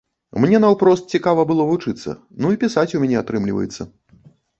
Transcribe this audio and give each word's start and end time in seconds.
Мне 0.43 0.59
наўпрост 0.61 1.11
цікава 1.17 1.43
было 1.51 1.67
вучыцца, 1.71 2.15
ну 2.45 2.51
і 2.55 2.57
пісаць 2.65 2.87
у 3.01 3.03
мяне 3.05 3.19
атрымліваецца. 3.21 3.87